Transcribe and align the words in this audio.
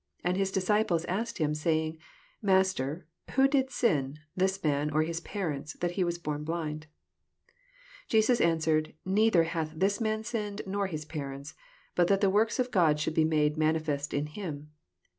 2 0.23 0.29
And 0.29 0.35
his 0.37 0.51
disciples 0.51 1.05
asked 1.05 1.37
him, 1.37 1.53
say 1.53 1.85
ing, 1.85 1.99
Master, 2.41 3.05
who 3.35 3.47
did 3.47 3.69
sin, 3.69 4.17
this 4.35 4.63
man, 4.63 4.89
or 4.89 5.03
his 5.03 5.19
parents, 5.19 5.73
that 5.73 5.91
he 5.91 6.03
was 6.03 6.17
born 6.17 6.43
blind? 6.43 6.87
3 8.09 8.17
Jesus 8.17 8.41
answered, 8.41 8.95
Neither 9.05 9.43
hath 9.43 9.73
this 9.75 10.01
man 10.01 10.23
sinned, 10.23 10.63
nor 10.65 10.87
his 10.87 11.05
parents: 11.05 11.53
but 11.93 12.07
that 12.07 12.19
the 12.19 12.31
works 12.31 12.57
of 12.57 12.71
God 12.71 12.99
should 12.99 13.13
be 13.13 13.23
made 13.25 13.57
manifest 13.57 14.11
in 14.11 14.25
him. 14.25 14.71